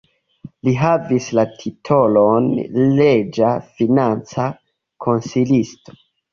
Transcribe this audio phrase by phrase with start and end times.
[0.67, 2.49] Li havis la titolon
[3.03, 4.51] reĝa financa
[5.09, 5.99] konsilisto.